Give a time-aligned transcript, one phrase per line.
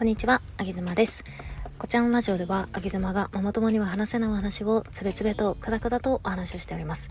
[0.00, 1.26] こんにちは、あげずまです。
[1.76, 7.10] こちらのラジオでは、あげずまがママ友には話せないお話をつべつべとくだくだとお話をしております。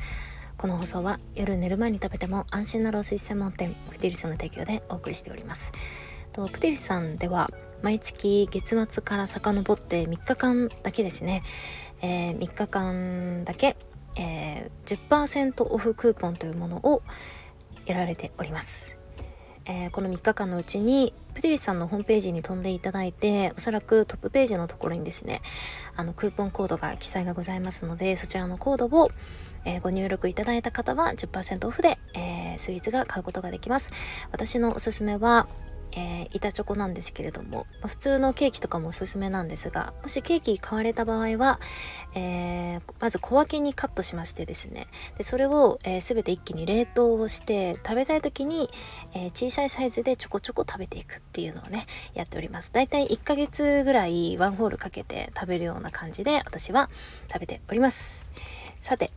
[0.57, 5.71] この放送は夜寝る前に食べても安心なロースイ専門店プティリスの提供でお送りしております。
[6.31, 7.51] とプティリスさんでは
[7.83, 11.43] 毎月月末から遡って3日間だけですね、
[12.01, 13.77] えー、3日間だけ、
[14.17, 17.03] えー、10%オフクーポンというものを
[17.85, 18.98] やられております。
[19.69, 25.41] えー、この3日間のうちにプテリスさんのホームページに飛んでいただいておそらくトップページのところにですね
[25.95, 29.11] あのクーポンコードが記載がございますのでそちらのコードを、
[29.65, 33.93] えー、ご入力いただいた方は10%オフで、えー、スイーツが買うことができます。
[34.31, 35.47] 私のおすすめは
[35.93, 41.59] えー、板チョコなんですけれども、まあ、普通のケーキとかもおすすめなんですがもしケーキ買われた場合は、
[42.15, 44.87] えー、まず小分けにカットしましてですね。
[45.17, 48.69] でそれを、えー、全て一気に冷凍をして食べたい時に、
[49.13, 52.71] え小さいサイズでちょこちょこ食べていくっていうのをねやっております。
[52.73, 56.89] だいたい1ヶ月ぐらいワンホールかけて食べるような感じで私は
[57.31, 58.29] 食べております。
[58.79, 59.11] さて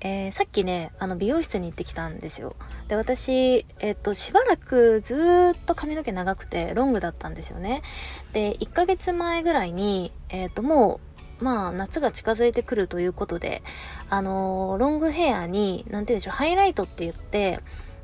[0.00, 2.54] えー、さっきねあの美容室に行ってきたんですよ。
[2.88, 7.82] で私、えっ、としばらくずっと髪の毛長くてロングだったんですよね。
[8.32, 11.00] で1ヶ月前ぐらいに、えっ、とも
[11.40, 13.62] うまあ夏が近づいてくるということで
[14.10, 17.60] あのー、ロングヘアに何て言うんでしょうハイライトって言って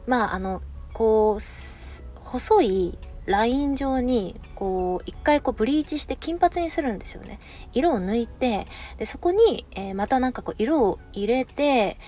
[0.06, 0.62] まああの
[0.92, 1.40] こう
[2.20, 7.38] 細いライン状にこう一回こうブリーチして金髪にするんですよね
[7.72, 8.66] 色を抜いて
[8.98, 11.98] でそこに、えー、またなんかこう色を入れて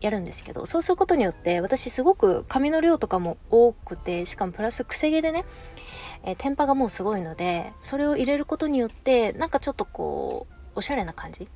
[0.00, 5.44] やるんですけどそうすることによって私すごく髪の量とかも多くてしかもプラスくせ毛でね、
[6.24, 11.48] えー、テンパがもうすごいのでそれを入れることによってなんかちょっとこうおしゃれな感じ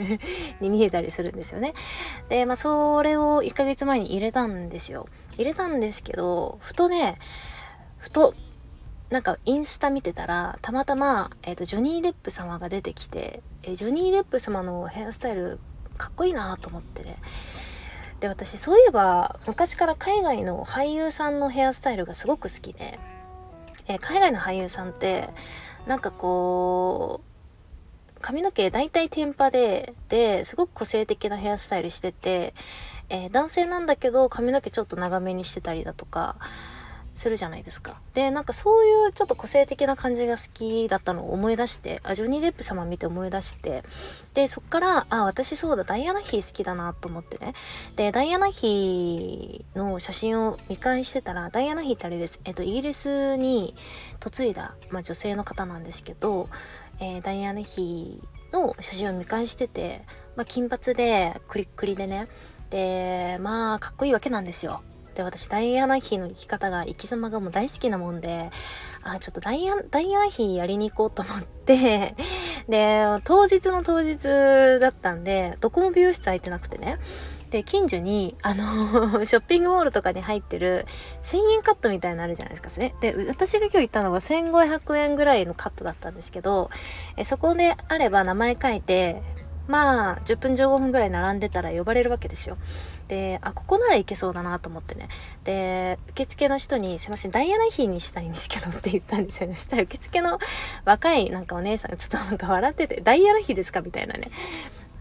[0.60, 1.74] に見えたりするんですよね。
[2.28, 5.08] で、まあ、それを1ヶ月前に入れたんですよ。
[5.34, 7.18] 入れたんですけど、ふとね、
[7.98, 8.34] ふと
[9.10, 15.58] なんかインスタ見てたらたまたま、えーと、ジョニー・デップ様が出てきて、えー、ジョニー・デップ様のヘアスタイル
[15.96, 17.16] かっこいいなと思ってね。
[18.20, 22.98] で私そういえば昔から海外の俳優さんのヘアスタイルがすごく好きで、
[23.88, 25.30] えー、海外の俳優さんって
[25.86, 32.52] なんかこう髪の毛大体天パでですごく個性的なヘアスタイルしてて、
[33.08, 36.36] えー、男性なんだけど髪の毛ちょっと長めにしてたりだとか
[37.14, 38.00] するじゃないですか。
[38.14, 43.82] で、なんかそういうちょっと個性的な感じが好きだったのを思い出して、あ、ジョニー・デップ様見て思い出して、
[44.34, 47.54] で、そっから、あ、私そうだ、ダイアナ妃好きだなと思ってね。
[47.96, 52.40] で、ダイアナ妃の写真を見返してたら、ダイアナ妃ってあれです。
[52.44, 53.74] えっと、イギリスに
[54.24, 56.48] 嫁いだ、まあ、女性の方なんですけど、
[57.00, 58.22] えー、ダイアナ妃
[58.52, 60.02] の写真を見返してて、
[60.36, 62.28] まあ、金髪で、クリックリでね、
[62.70, 64.80] で、まあ、かっこいいわけなんですよ。
[65.14, 68.50] で私ダイアナ妃の生き方が生き様がもう大好きなもんで
[69.02, 72.14] あちょっとダイアダイアナ妃やりに行こうと思って
[72.68, 74.18] で当日の当日
[74.80, 76.98] だったんでどこも美容室空いてなくてね。
[77.50, 80.86] で近所にあの ショッピングモールとかに入ってる
[81.20, 86.70] 1000円カットみたいなのあるじゃないですかねで私が今日行ったのは1500円ぐらいのカットだったんですけど
[87.16, 89.20] えそこであれば名前書いて
[89.70, 92.58] まあ10分15分ぐらい並んでたら呼ばれるわけですよ
[93.06, 95.08] であここならいけそうだなと思ってね
[95.44, 100.40] で受付の人に「すいませんダイアナ妃にしたいんですけど」って言ったんですよねそしたら受付の
[100.84, 104.30] 若いなんかお姉さんがちょっとなんか笑ってて「ダイアナ妃ですか?」みたいなね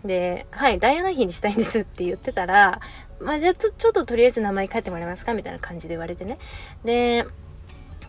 [0.06, 2.80] で「はいダイアナ妃にしたいんです」って言ってたら
[3.20, 6.38] 「まあじゃあちょちょっととりあえず名前書いてもらえますか?」みたいな感じで言われてね
[6.86, 7.26] で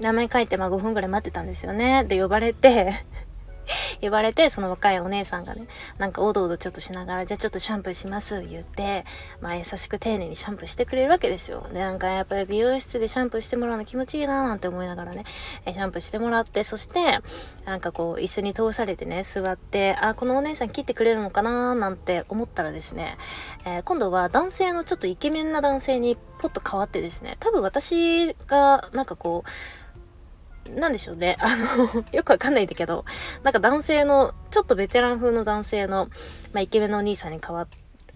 [0.00, 3.04] 名前書いてまあ5分ぐらい待ってたんですよねで呼ばれて
[4.00, 5.66] 言われて、その若いお姉さんがね、
[5.98, 9.04] なんかおどおどちょっとしながら、じゃあちょっとシャンプーします言って、
[9.40, 11.66] まあ優しく丁寧にシャンプーしてくれるわけですよ。
[11.72, 15.24] で、なんかやっぱり美容室でシャンプーしてもらうの気持ちいいななんて思いながらね、
[15.70, 17.20] シャンプーしてもらって、そして、
[17.64, 23.16] なんかこう、椅子に通されてね、座って、あ、このお姉さん切ってくれるのかななんて思ったらですね、
[23.64, 29.50] えー、今度は男性のちょっとイケメンな男性にポッと変わってですね、多分私がなんかこう、
[30.74, 31.36] なんでしょうね。
[31.40, 33.04] あの、よくわかんないんだけど、
[33.42, 36.08] なんか男性の、ちょっとベテラン風の男性の、
[36.52, 37.68] まあ、イケメンのお兄さんに変わっ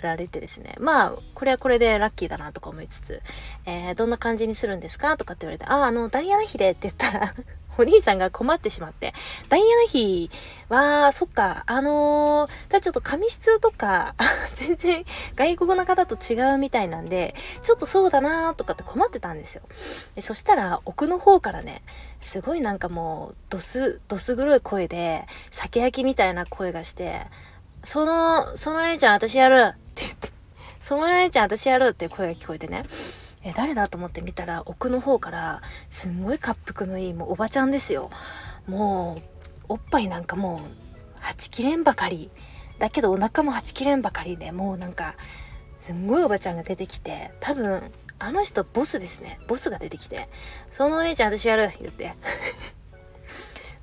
[0.04, 0.74] られてですね。
[0.80, 3.22] まあ、これはこれでラッキーだなとか思いつつ、
[3.66, 7.34] えー、どんな感じにするんですかとかって言われて、あ、あの、ダイアナ妃でって言ったら
[7.76, 9.12] お兄さんが困ってしまって、
[9.48, 10.30] ダイアナ妃
[10.68, 14.14] は、そっか、あのー、ただちょっと髪質とか、
[14.54, 15.04] 全然
[15.34, 19.62] 外国の方と違うみたいなんで、ちょっとそうだなーとかって困ってたんですよ。
[20.20, 21.82] そしたら、奥の方からね、
[22.20, 27.26] すごいなんかもう、どす、どす黒い声で、酒焼きみたいな声がして、
[27.84, 30.30] その、その姉ちゃん私やる言って、
[30.80, 32.84] その姉ちゃん私やるって声が聞こえてね。
[33.44, 35.60] え誰だと思って見たら奥の方から
[35.90, 38.10] すんごい滑腹のいいもうおばちゃんですよ。
[38.66, 39.22] もう
[39.68, 42.30] おっぱいなんかもうはちきれんばかり。
[42.78, 45.14] だけどお腹もはちきれんばかりでもうなんか
[45.78, 49.38] すんごいおばちゃんが出てきて多分あの人ボスですね。
[49.46, 50.28] ボスが出てきて
[50.70, 52.14] 「そのお姉ちゃん私やる」言って。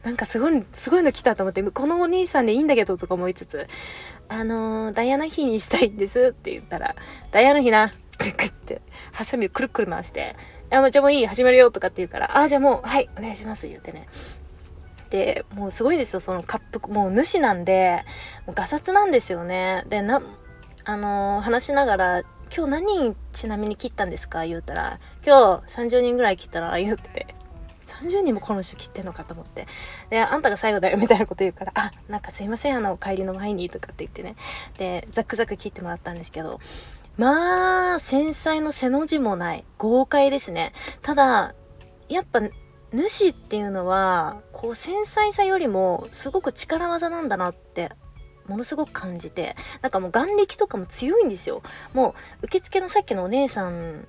[0.04, 3.68] なんかすごい、すごいの来たと思って、このお兄さんでいいんだけどとか思いつつ、
[4.32, 6.96] あのー、ダイアナ妃にしたいんですって言ったら、
[7.32, 8.82] ダイアナ妃なって言って、
[9.12, 10.38] ハサミをくるくる回して、
[10.72, 14.08] あ、もうじゃあもういい、始めるよとかって言うから、あ、じゃあもう、はい、お願いします言ってね。
[15.10, 18.04] で、もうすごいですよ、そのカップ、もう主なんで、
[18.48, 19.84] もうガサツなんですよね。
[19.90, 20.22] で、な、
[20.86, 22.20] あのー、話しながら、
[22.56, 27.36] 今日何人ちなみに切ったんですか言うたら、今日30人ぐらい切ったら言うって。
[27.92, 29.68] 30人もこの人切ってんのかと思って。
[30.10, 34.36] で、あんたが最後だよみたいなこと言うから、あ、なんかすいません、あの、帰りの前にとかって言ってね。
[34.78, 36.60] で、ザクザク切ってもらったんですけど、
[37.18, 39.64] まあ、繊細の背の字もない。
[39.78, 40.74] 豪快ですね。
[41.02, 41.54] ただ、
[42.10, 42.42] やっぱ、
[42.94, 47.92] 主っていうのは、こう、繊細さよりも、すごく力技なんだなって
[48.48, 54.08] ものすごく感じてなんかもう眼力とかも強いんですよもう受付のさっきのお姉さん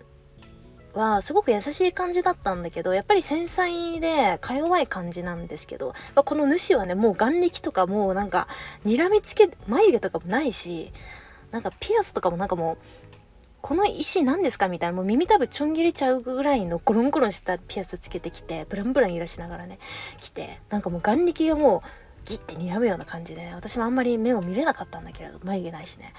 [0.95, 8.49] はすごく優しい感じだったんだけどやっぱり繊細でか弱い感じなんですけど、まあ、この主はねもう眼力とかもうなんか
[8.85, 10.93] 睨みつけ眉毛とかもないし
[11.51, 12.79] なんかピアスとかもなんかもう
[13.61, 19.79] この石何ですかみたいなもう耳たぶちょん切れちゃうぐらいのゴロンゴロンしたピアスつけてきてブランブラン揺らしながらね
[20.21, 26.13] 来てなんかもう眼力がもうギッて睨むような感じで、私もあんまり目を見れなかったんだけれど眉毛ないしね。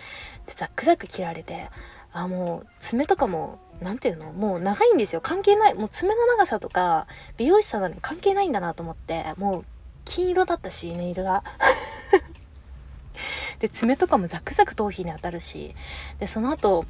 [0.45, 1.69] でザックザック切られて
[2.13, 4.31] あもう爪とかも何ていうの？
[4.31, 5.21] もう長いんですよ。
[5.21, 5.73] 関係ない。
[5.73, 7.07] もう爪の長さとか
[7.37, 9.33] 美容師さんなのに関係ないんだなと思って。
[9.37, 9.65] もう
[10.05, 11.43] 金色だったしネイルが。
[13.59, 15.75] で爪とかもザクザク頭皮に当たるし。
[16.19, 16.85] でその後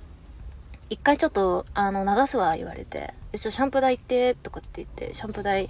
[0.89, 5.69] 一回ちょっとあの流すわ言われて「ちょシャンプー台行って」とかって言ってシャンプー台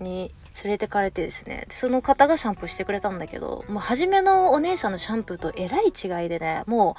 [0.00, 0.34] に
[0.64, 1.66] 連れてかれてですね。
[1.70, 6.96] その方がシャンプーしてくれたんだけどもう初めのお姉さんのシャンプーとえらい違いでねも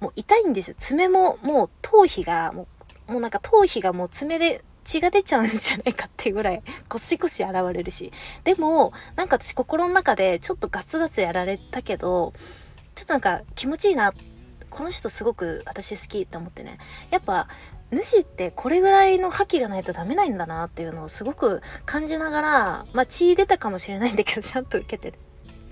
[0.00, 0.76] うもう痛いんですよ。
[0.78, 2.66] 爪ももう頭皮がも
[3.08, 8.12] うもうなんか頭皮がもう爪で血が出ちゃうんじゃないかっていうぐらいコシコシ現れるし。
[8.44, 12.32] でもなんか私心の中でちょっとガツガツやられたけど
[12.94, 14.12] ちょっとなんか気持ちいいな。
[14.70, 16.78] この人すごく私好きって思ってね。
[17.10, 17.46] やっぱ
[17.92, 25.18] 主ってこれぐらいの覇気がないとダメなんだなっていうのをすごく感じながら、まあ血出たかもしれないんだけど、シャンプー受けてる。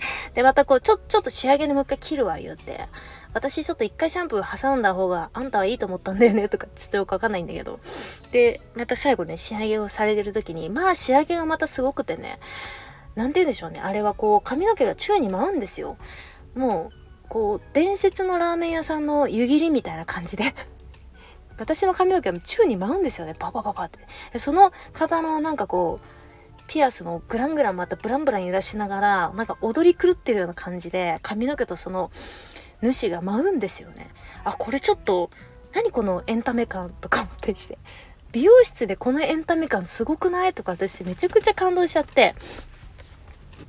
[0.34, 2.86] で、またこう、ちょ、ちょっと仕上げでもう一回切るわ、言うて。
[3.32, 7.78] 私ちょっと一回シャンプー挟んだ方があんたはいいと思ったんだよねとかちょっとよくわかんないんだけど。
[8.32, 12.40] で、また最後ね、仕上げをされてる時に、まあ仕上げがまたすごくてね、
[13.14, 13.80] なんて言うんでしょうね。
[13.80, 15.96] あれはこう髪の毛が宙に舞うんですよ。
[16.54, 20.56] もう、こう、伝説のラーメン屋さんの湯切りみたいな感じで
[21.60, 23.34] 私の髪の毛は宙に舞うんですよね。
[23.38, 24.38] パパパパって。
[24.38, 32.10] その方のなんかこう、ピアスもグラングランまたブランブラン揺らしながら、なんか踊り狂ってるような感じで、髪の毛とその
[32.82, 34.08] 主が舞うんですよね。
[34.44, 35.30] あ、これちょっと、
[35.72, 37.78] 何このエンタメ感とか思ってして。
[38.32, 40.54] 美容室でこのエンタメ感すごくない？
[40.54, 42.34] とか私めちゃくちゃ感動しちゃって。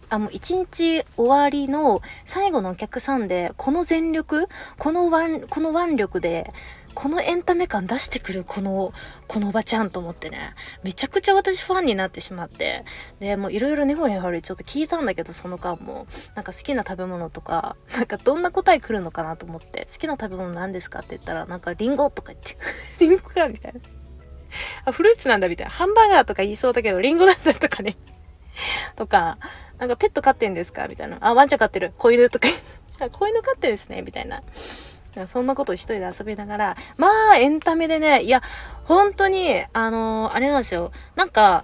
[0.10, 4.48] あ、もう一日終わりの最後のお客さんで、この全力、
[4.78, 6.54] この腕、この腕力で、
[6.94, 8.94] このエンタメ感出してくるこの、
[9.28, 10.54] このおばちゃんと思ってね、
[10.84, 12.86] めちゃくちゃ私ファンになってしまって、
[13.20, 22.58] で、もういろいろ根掘り葉掘りちょっと聞いたんだけど、その間も、なんか好きな食べ物とか、なんかどんな答え来るのかなと思って、好きな食べ物何ですかって言ったら、なんかリンゴとか言って、
[23.00, 23.80] リンゴかみたいな。
[24.86, 25.72] あ、フルーツなんだみたいな。
[25.72, 27.98] ハンバーガーとか言いそうだけど、リンゴなんだとかね。
[28.96, 29.38] とか、
[29.78, 31.18] なんかペット飼ってんですかみたいな。
[31.22, 31.94] あ、ワンちゃん飼ってる。
[31.98, 32.48] 子犬とか。
[33.10, 34.44] 子犬飼ってるんですねみたいな。
[35.26, 38.42] そんなこと一人で遊びながら、まあ、エンタメでね、いや、
[38.86, 40.92] 本当に、あのー、あれなんですよ。
[41.16, 41.64] なんか、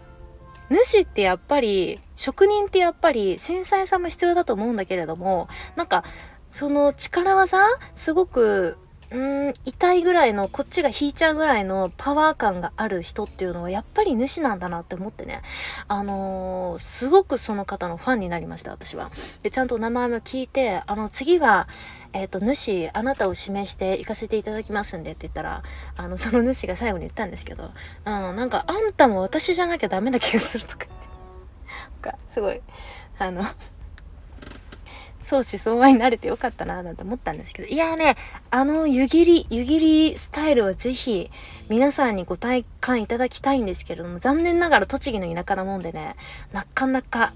[0.69, 6.03] 主ってやっぱり、職人ってやっぱり繊細さも必要だと思うんだけれども、なんか、
[6.49, 7.59] その力技
[7.93, 8.77] すごく
[9.09, 15.41] うん痛いぐらいのこっちが引いちゃうぐらいのパワー感がある人っていうのはやっぱり主なんだなって思ってね
[15.87, 19.09] あのー、すごくその方のファンになりました私は
[19.43, 21.69] でちゃんと名前も聞いてあの次は
[22.13, 25.63] えっ、ー、と主あなたを指名して行かせていただきますんでって言ったら
[25.95, 27.71] あのその主が最後に言ったんですけど
[28.05, 31.07] あのなんかあんたも私じゃなきゃダメな気がするとか言って。
[32.01, 32.61] かすごい
[33.19, 33.43] あの
[35.19, 38.15] 相思相愛になれてよかったななんて思ったんですけど、いやね、
[38.49, 39.79] あの湯切り、湯切
[40.11, 41.29] りスタイルはぜひ
[41.67, 46.15] 皆さんにご体感いただきたいんですけれども、残念ながら栃木の田舎なもんでね、
[46.53, 47.33] なかなか、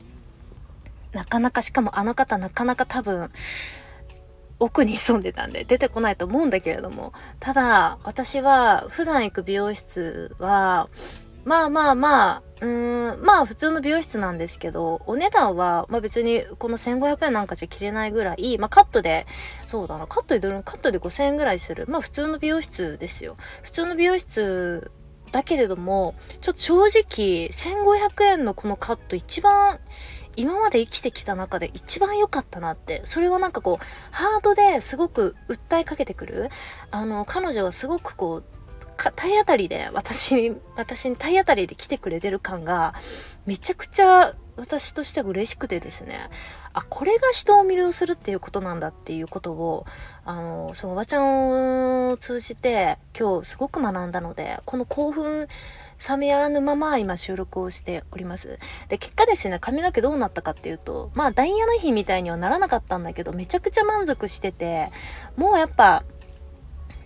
[1.12, 3.30] なかなか、しかもあの方なかなか多分、
[4.62, 10.88] 奥に潜んでたんで出てこないと思うんだけれども、ただ私は普段行く美容室は、
[11.44, 19.26] まあまあまあ、うん、まあ普通の美容室なんですけど、お値段は、まあ別にこの1500円なんかじゃ切れないぐらい、まあカットで、
[19.66, 21.88] そうだな、カットでどれカットで5000円ぐらいする。
[21.88, 23.38] まあ普通の美容室ですよ。
[23.64, 24.92] 普通の美容室
[25.32, 29.80] だけれども、ちょっと正直、1500円のこのカット一番、
[30.36, 33.02] 今まで生きてきた中で一番良かったなって。
[33.04, 36.50] それはなんかこう、ハードですごく訴えかけてくる。
[36.92, 38.44] あの、彼女はすごくこう、
[39.10, 42.94] 体当たりで私私に体当たりで来てくれてる感が
[43.48, 46.30] めちゃくちゃ私としては嬉しくてですね
[46.74, 49.86] あこれが人を魅了するっていうことなんだっていうことを
[50.24, 55.48] あのそのおばちゃんを通じて今日すごく学んだのでこの興奮
[56.10, 58.60] 冷めやらぬまま今収録をしております。
[58.88, 64.90] で、結果ですね、髪の毛どうなったかっていうと、まあダイヤの日みたいにはならなかったんだけど、めちゃくちゃ満足してて、
[65.36, 66.04] もうやっぱ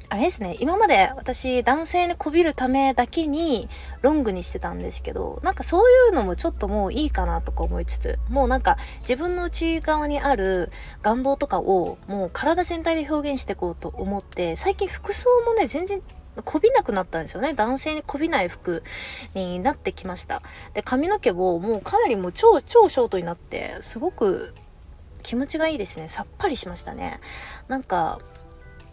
[0.08, 3.68] あれですね、今まで私男性にこびるためだけに
[4.02, 10.72] ロングにしてたんですけど、なんかそういうのもちょっともういいかなとか思いつつ、もうなんか自分の内側にある
[11.02, 16.02] 願望とかをもう体全体で表現していこうと思って、最近服装もね、全然
[16.44, 17.54] こびなくなったんですよね。
[17.54, 18.84] 男性にこびない服
[19.34, 20.42] になってきました。
[20.74, 24.54] で、髪の毛ももうかなりもう超超ショートになって、すごく
[25.24, 26.08] 気持ちがいいですね。
[26.08, 27.20] さっぱりしましたね。
[27.68, 28.20] なんか、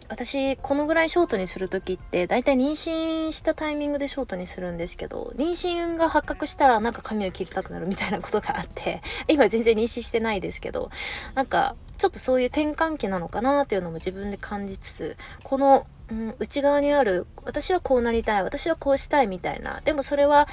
[0.09, 10.91] 私このぐらいショートにする時って大体妊娠したタイミングでショートにするんですけど妊娠が発覚したらなんか髪を切りたくなるみたいなことがあって 今全然妊娠してないですけど
[11.33, 20.47] なんかちょっとそういう転換期なのかなっていうのも自分で感じつつこの、うん、内側にある私はこうなりたい私はこうしたいみたいなでもそれは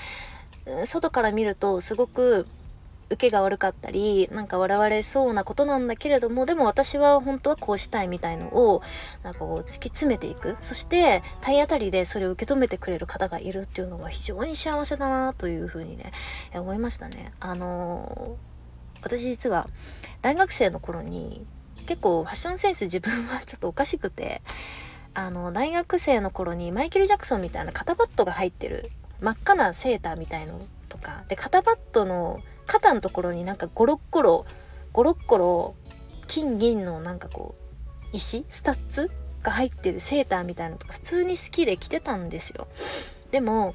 [0.87, 2.47] 外から見るとすごく
[3.11, 8.83] 受けが悪かったりなんか笑われそうなことなんだけれどもでも私は本当はこうしたいみたいのを
[9.25, 16.13] なんかこう突き詰めていくそして体当たりでそれを受け止めてくれる方がいるっていうのは非常に幸せだなというふうにね
[16.55, 17.33] 思いましたね。
[17.41, 19.69] あのー、私実は
[20.23, 21.45] 大学生の頃に
[21.87, 24.43] 結構ファッションセンス自分はちょっとおかしくて
[25.21, 34.47] あの大学生の頃にマイケル・ジャクソンみたいな肩パッドが入ってる真っ赤なセーターみたいのとかで肩パッドの肩のところになんかゴロッゴロ
[34.95, 35.75] ゴロッゴロ
[36.27, 39.11] 金銀のなんかこう石スタッズ
[39.43, 42.67] が入ってるセーターみたいなのとか普通に好きで着てたんですよ。
[43.31, 43.75] でも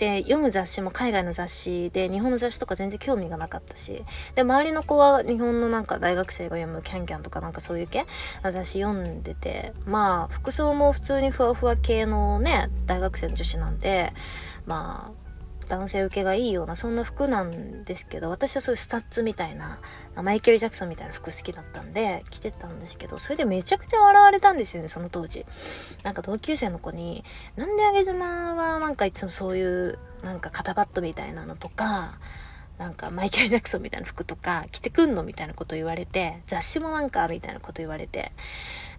[0.00, 4.02] で読む雑誌も海外の雑誌で日本の雑誌とか全然興味がなかったし
[4.34, 8.06] で周りの子は日本のなんか大学生が読む CanCam とかなんかそういう系
[8.42, 14.14] の雑誌読んでてまあ服装も普通にふわふわ系のね大学生の女子なんで
[14.64, 15.19] まあ
[15.70, 19.78] 男性受けがいいようなそんな服なんですけど私はそういうスタッズみたいな
[20.16, 25.46] マイケル・ジャクソンみたいな服好きだったんで着てたんですけどそれでめちゃくちゃ笑われたんですよねその当時。
[26.02, 27.24] なんか同級生の子に
[27.56, 32.18] 「なんであげ妻はなんかいつもそういうなんか肩パッドみたいなのとか
[32.78, 38.32] なんかマイケル・ジャクソンみたいな服とか着てくんのみたいなこと言われて雑誌もなんかみたいなこと言われて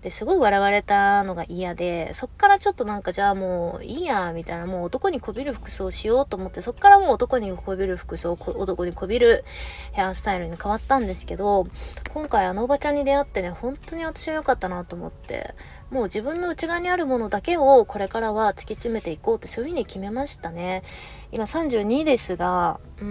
[0.02, 9.46] ですごい笑われたのが嫌でそっからちょっとなんかじゃあもういいやみたいなもう男にこびる服装しようと思ってそっからもう男にこびる服装男にこびる
[9.92, 11.68] ヘアスタイルに変わったんですけど
[12.10, 15.54] 今回あのおばちゃんに出会ってね本当に私は良かったなと思って
[15.92, 20.84] もう自分の内側にあるものだけをこれからは突き詰めていこうってそういうふうに決めましたね。
[21.32, 23.06] 今32ですがうー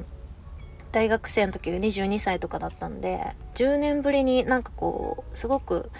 [0.00, 0.04] ん
[0.92, 3.20] 大学生の時22歳とかだったんで
[3.54, 5.90] 10年ぶりになんかこうすごく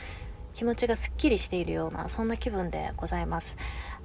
[0.55, 3.59] 気持ちがすっきりしているようなそんな気分でございます。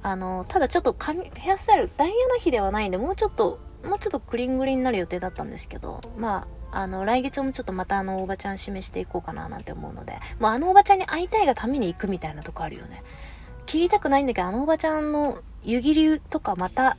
[0.03, 13.03] あのただちょっと髪ヘアスタイルダイヤの日ではないんでもうちょっともうちょっとクリングリになる予定だったんですけどまああの来月もちょっとまたあのおばちゃん示していこうかななんて思うのでもうあのおばちゃんに会いたいがために行くみたいなとこあるよね。
[13.65, 16.97] 切りたくないんだけどあのおばちゃんの湯切りとかまた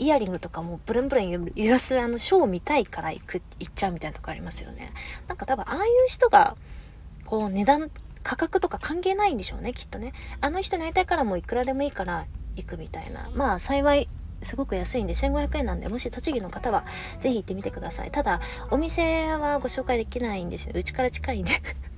[0.00, 4.92] イヤリングとかもブルンブルン揺らすあのショーを見たいから行く、行っちゃうみたいなとこありますよね。
[5.28, 6.56] なんか多分ああいう人が、
[7.26, 7.90] こう値段、
[8.22, 10.14] 価格とか関係ないんでしょうね、きっとね。
[10.40, 12.26] あの人に会いたいからもういくらでもいいから
[12.56, 13.30] 行くみたいな。
[13.34, 14.08] まあ幸い、
[14.40, 16.86] すごく安いんで1500円なんで、もし栃木の方は
[17.18, 18.10] ぜひ行ってみてください。
[18.10, 18.40] ただ、
[18.70, 20.72] お店はご紹介できないんですよ。
[20.74, 21.52] うちから近いんで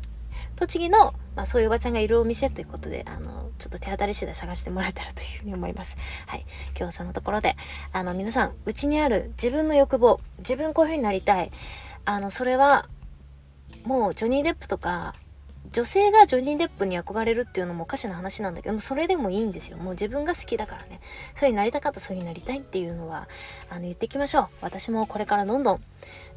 [0.57, 5.97] 栃木の、まあ、そういうおばちゃんがいるお店ということで、あの、ちょっと手当たり次第探してもらえたらというふうに思います。
[6.27, 6.45] はい。
[6.79, 7.57] 今日そのところで、
[7.93, 11.51] あの、皆さん、うちにある自分の欲望、自分こういうふうになりたい。
[12.05, 12.89] あの、それは、
[13.85, 15.15] もう、ジョニー・デップとか、
[15.73, 21.01] 女性がジョニー・デップに憧れるっていうのもおかしな話なんだけどもそれでもいいんですよもう自分が好きだからね。
[21.35, 23.29] そういうになりたかったそういうになりたいっていうのは
[23.71, 24.49] あの言っていきましょう。
[24.61, 25.81] 私もこれからどんどん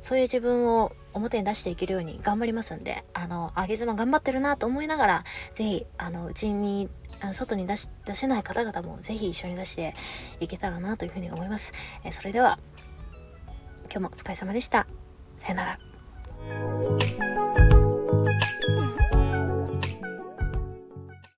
[0.02, 5.24] そういう自分を表に出していけるように頑張りますんであの上げ妻頑張ってるなと思いながら
[5.54, 6.90] 是非あのうちに
[7.32, 9.96] 外に出し出せない方々も是非一緒に出して
[10.40, 11.74] いけたらなというふうに思います、
[12.04, 12.60] えそれでは
[13.86, 14.86] 今日もお疲れ様でした。
[15.38, 17.45] さよなら。